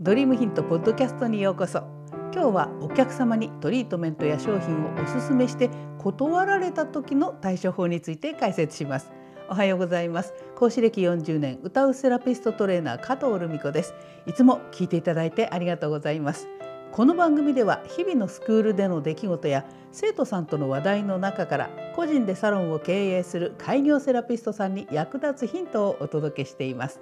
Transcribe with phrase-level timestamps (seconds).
[0.00, 1.78] ドリームヒントポッドキャストにようこそ。
[2.32, 9.12] 今日はお客様にトリートメントや商品をおすすめして断られた時の対処法について解説します。
[9.48, 10.34] おはようございます。
[10.56, 13.94] 講師歴40年歌うセラピストトレーナー加藤留美子です。
[14.26, 16.48] いつも聞いていただいてありがとうございます。
[16.90, 27.00] この番組では日々のスクールでの出来事や生徒さんとの話題の中から個人でサロンを経営する開業セラピストさんに役立つヒントをお届けしています。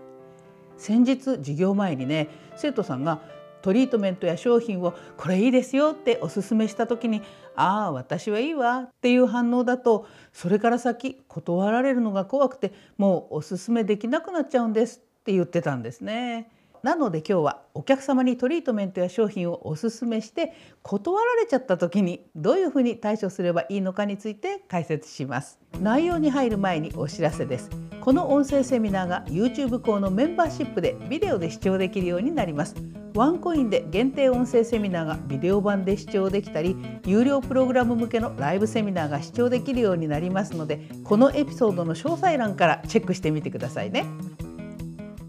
[0.82, 3.20] 先日授業前にね生徒さんが
[3.62, 7.22] トリートメントや商品をこれいいですよっておすすめした時に
[7.54, 16.50] 「ああ私はいいわ」っていう反応だとそれから先断られるのが怖くてもうおすすめできなくなっちゃうんですって言ってたんですね。
[16.82, 25.60] なので今日はお客様にトリートメントや商品をおすすめして断られちゃった時にどういうふうに対処すればいいのかについて解説します。
[25.80, 27.70] 内容に入る前にお知らせです。
[28.00, 32.74] この音声セミナーが YouTube 校のメンバーシップでビデオで視聴できるようになります。
[33.14, 36.74] ワンコインで限定音声セミナーがビデオ版で視聴できたり
[37.06, 44.06] 有料プログラム向けのライブセミナーが視聴できるようになりますのでこのエピソードの詳細欄からチェックしてみてくださいね。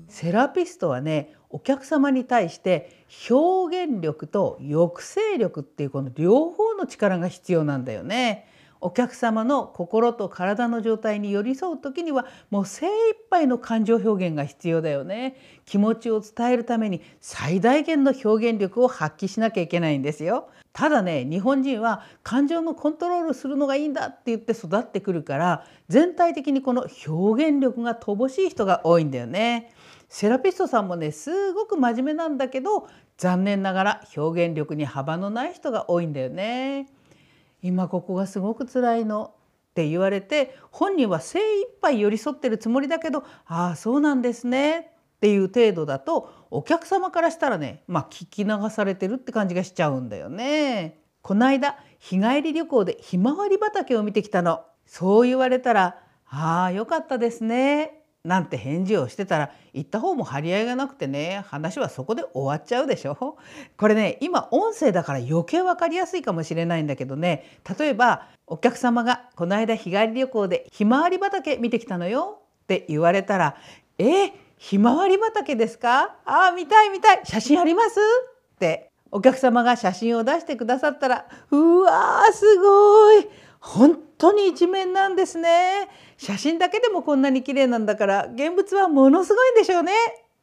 [0.08, 8.49] セラピストはねお客様に対して表現力と抑制力っていうこの両方の力が必要なんだよね。
[8.81, 12.89] お客様の心と体の状態に寄り添う時にはもう精一
[13.29, 15.37] 杯の感情表現が必要だよね。
[15.65, 20.49] 気持ちを伝えるために最大限の表現力を発揮しなきゃいけないんですよ。
[20.73, 29.71] ただね日本人は感情のコントロールするのがいいんだって言って育ってくるから全体的にこの表現力が乏しい人が多いんだよね。
[30.14, 36.88] セラピストさんもねすごく真面目なんだけど残念ながら表現力に幅のない人が多いんだよね。
[37.64, 39.33] 今ここがすごく辛いの
[39.72, 51.00] って言われて本人は精一杯寄り添ってるつもりだけど「ああそうなんですね」っていう程度だとお客様からしたらねまあ聞き流されてるって感じがしちゃうんだよね。
[51.23, 54.64] この間日帰り旅行でひまわり畑を見てきたの。
[54.86, 55.98] そう言われたら
[56.30, 63.38] 「ああよかったですね」なんて返事をしてたら言った方も張り合いがなくてね話はそこで終わっちゃうでしょ。
[63.78, 67.60] これね今音声だから余計分かりやすいかもしれないんだけどね。
[67.78, 72.39] 例えばお客様がこの間日帰り旅行でひまわり畑見てきたのよ。
[72.64, 73.58] って言われたら
[74.00, 76.16] 「えひまわり畑ですか？
[76.23, 77.22] あ見たい見たい。
[77.26, 78.00] 写真あります?」
[78.55, 83.28] ってお客様が写真を出してくださったら「うわーすごい。
[83.60, 85.90] 本当に一面なんですね。
[86.23, 89.92] 写真だけでもこんなに綺麗なんだから現物はものすごいんでしょうね。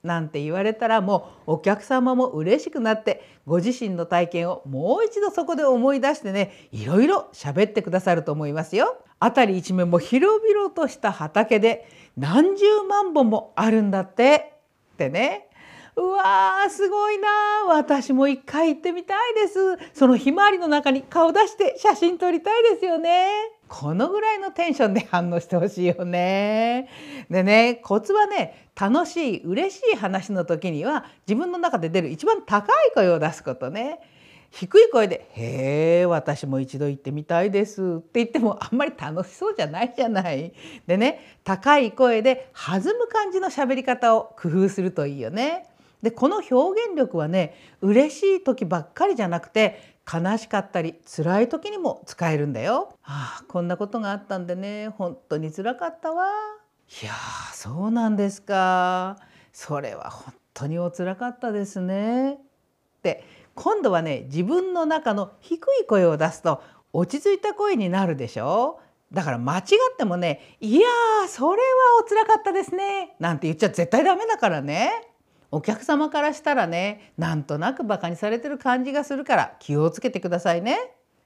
[0.03, 9.03] なんて言われたらもうお客様も嬉しくなってご自身の体験をもう一度そこで思い出してねいろいろ喋ってくださると思いますよ。
[9.21, 14.53] 辺り一面も広々とした畑で何十万本もあるんだって。
[14.95, 15.49] ってね。
[15.97, 17.29] うわーすごいな
[17.69, 19.79] 私も一回行ってみたいです。
[19.95, 23.31] そのひまわりの中に顔出して写真撮りたいですよね。
[23.71, 26.89] このぐらいのテンションで反応してほしいよね
[27.31, 34.01] でねコツはね楽しい嬉しい話の時には自分の中で出る一番高い声を出すことね
[34.51, 40.53] 低い声で「へえ私も一度行ってみたいです」って言ってもあんまり楽しそうじゃないじゃない。
[40.89, 45.67] でね高い声で弾む感じの喋り方を工夫するといいよね。
[46.03, 46.55] でこの表
[46.87, 52.97] 現力はね嬉しい時ばっかりじゃなくて悲しかったり辛い時にも使えるんだよ。
[53.03, 56.27] はあこんなことがあったんでね本当に辛かったわ。
[57.03, 57.13] いや
[57.53, 59.19] そうなんですか。
[59.53, 62.33] それは本当にお辛かったですね。
[62.33, 62.37] っ
[63.03, 66.63] て今度はね自分の中の低い声を出すと
[66.93, 68.81] 落ち着いた声になるでしょ
[69.13, 70.89] だから間違ってもね「いや
[71.29, 71.69] それは
[72.01, 75.10] お辛かったですね」なんて言っちゃ絶対ダメだからね。
[75.51, 80.79] お客様からしたらねなんとなくバカにされてる感じがするから気をつけてくださいね。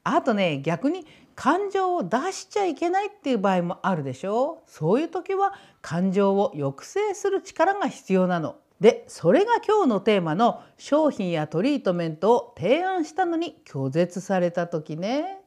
[0.03, 4.71] あとね逆に感情を出しちゃいけないっていう場合もあるでしょう。
[4.71, 8.57] そういう時は感情を抑制する力が必要なの。
[8.81, 15.41] でそれが今日のテーマの商品やトリートメントを提案したのに拒絶された時ね。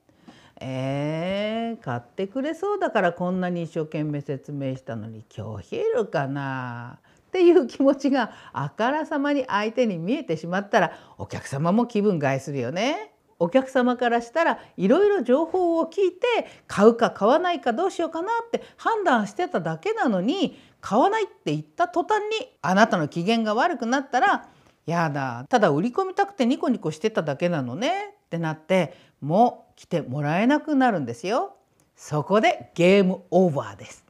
[0.60, 13.14] えー、買ってくれそうだからこんなに一生懸命説明したのに拒否るかなっていう気持ちがあからさまに相手に見えてしまったらお客様も気分害するよね。
[13.40, 24.50] お客様からしたらいろいろ情報を聞いて買うか買わないかどうしようかなって判断してただけなのに買わないって言った途端にあなたの機嫌が悪くなったら
[24.88, 31.56] やだただ売り込みたくてニコニコしてただけなのねってなってもう来てもらえなくなるんですよ。
[31.96, 34.07] そこでゲームオーバーです。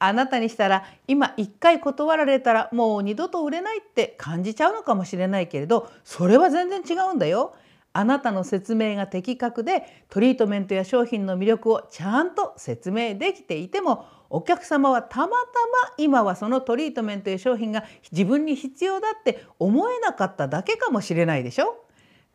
[0.00, 7.54] あなたにしたら今一回断られたらもう二度と売れないって感じちゃうのかもしれないけれどそれは全然違うんだよ。
[7.92, 21.84] あなたの説明が的確でトリートメントや商品の魅力をちゃんと説明できていてもお客様はたまたま今はそのトリートメントや商品が自分に必要だって思えなかっただけかもしれないでしょ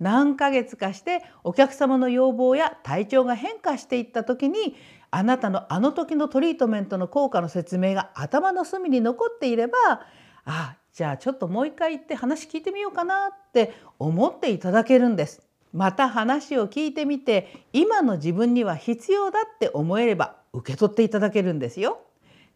[0.01, 4.75] 何ヶ月かしてお客様の要望や体調が変化していった時に
[5.15, 9.77] あなたのあの時のトリートメントの効果の説明が頭の隅に残っていれば
[10.43, 15.41] あじゃあちょっともう一回言って話聞いてみようかなって思っていただけるんです。
[15.71, 21.99] また話を聞いてみて今の自分には必要だって思えれば受け取っていただけるんですよ。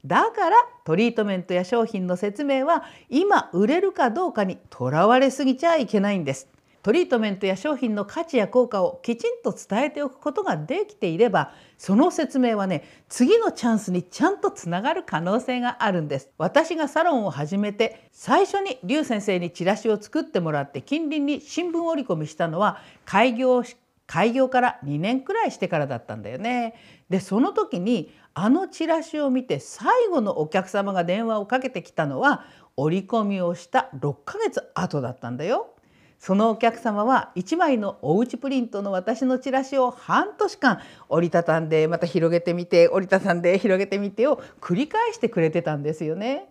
[0.05, 6.49] だからトリートメントや商品の説明は今売れるかどうかにとらわれすぎちゃいけないんです。
[6.81, 23.63] トリートメントや商品の価値や効果をきちんと伝えておくことができていればその説明はね次のチャンスにちゃんとつながる可能性があるんです私がサロンを始めて最初に劉先生にチラシを作ってもらって近隣に新聞折り込みしたのは開業
[24.07, 26.73] 開業から2年くらいしてからだったんだよね。
[27.11, 35.75] でその時にあのチラシを見て最後のお客様が電話をかけてきたのは折り込みをした6ヶ月後だったんだよ。
[36.19, 46.49] そのお客様は1枚のおうちプリントの私のチラシを半年間折りたたんでまた広げてみて折りたたんで広げてみてを繰り返してくれてたんですよね。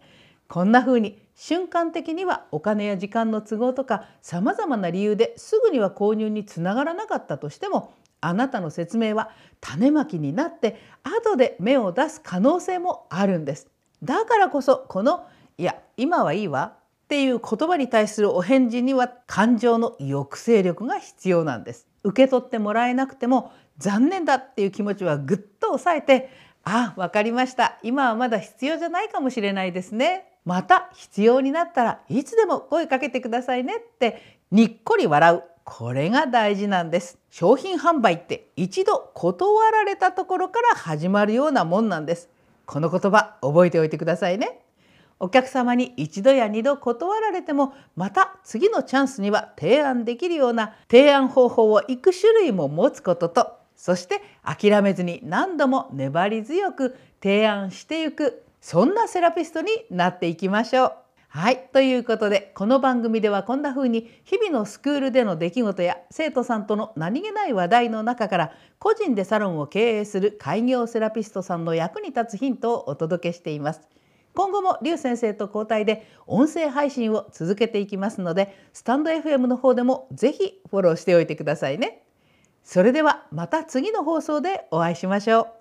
[0.48, 7.92] こんな風に瞬間的にはお金や時間の都合とかさまざまな理由ですぐには購入につながらなかったとしても
[8.22, 9.30] あなたの説明は
[9.60, 13.68] 種まきになって後で芽を出す可能性もあるんです。
[14.02, 15.26] だからこそこの
[15.58, 21.86] 「いや今はいいわっていう言葉に対するお返事には感情の抑制力が必要なんです。
[22.04, 26.28] 受け取ってもらえなくても残念だっていう気持ちはぐっと抑えて
[26.64, 27.78] あわかりました。
[27.82, 30.26] 今はまだ必要じゃないかもしれないですね。
[30.44, 35.44] また必要になったらいつでも声かけてくださいねってにっこり笑う。
[35.64, 37.16] これが大事なんです。
[37.30, 42.28] 商品販売って一度断られたところから始まるようなもんなんです。
[42.66, 44.60] この言葉覚えておいてくださいね。
[45.20, 60.92] お客様に一度や二度断られてもまた次のチャンスには提案できるような提案方法をいく種類も持つこととそして諦めずに何度も粘り強く提案していくそんなセラピストになっていきましょう。
[61.30, 73.97] はいということでこの番組ではこんな風に日々のスクールでの出来事や生徒さんとの何気ない話題の中から個人でサロンを経営する開業セラピストさんの役に立つヒントをお届けしています。
[74.38, 82.04] 今後も劉先生と交代で音声配信を続けていきますのでスタンド FM の方でもぜひフォローしておいてくださいね。
[82.62, 85.57] それではまた次の放送でお会いしましょう。